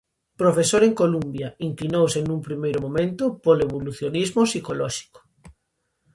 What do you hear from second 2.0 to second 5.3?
nun primeiro momento polo evolucionismo psicolóxico.